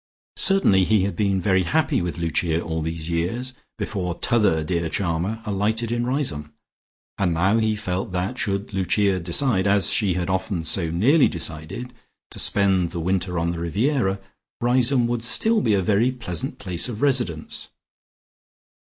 Certainly 0.39 0.85
he 0.85 1.03
had 1.03 1.15
been 1.15 1.39
very 1.39 1.61
happy 1.61 2.01
with 2.01 2.17
Lucia 2.17 2.59
all 2.59 2.81
these 2.81 3.07
years, 3.07 3.53
before 3.77 4.15
t'other 4.17 4.63
dear 4.63 4.89
charmer 4.89 5.39
alighted 5.45 5.91
in 5.91 6.07
Riseholme, 6.07 6.51
and 7.19 7.35
now 7.35 7.59
he 7.59 7.75
felt 7.75 8.11
that 8.11 8.39
should 8.39 8.73
Lucia 8.73 9.19
decide, 9.19 9.67
as 9.67 9.91
she 9.91 10.15
had 10.15 10.27
often 10.27 10.63
so 10.63 10.89
nearly 10.89 11.27
decided, 11.27 11.93
to 12.31 12.39
spend 12.39 12.89
the 12.89 12.99
winter 12.99 13.37
on 13.37 13.51
the 13.51 13.59
Riviera, 13.59 14.19
Riseholme 14.59 15.05
would 15.05 15.21
still 15.21 15.61
be 15.61 15.75
a 15.75 15.83
very 15.83 16.09
pleasant 16.11 16.57
place 16.57 16.89
of 16.89 17.03
residence. 17.03 17.69